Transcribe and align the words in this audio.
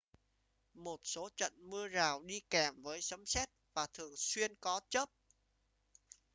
một 0.73 0.99
số 1.03 1.29
trận 1.37 1.53
mưa 1.69 1.87
rào 1.87 2.21
đi 2.23 2.41
kèm 2.49 2.81
với 2.81 3.01
sấm 3.01 3.25
sét 3.25 3.49
và 3.73 3.87
thường 3.93 4.13
xuyên 4.17 4.55
có 4.61 4.81
chớp 4.89 5.09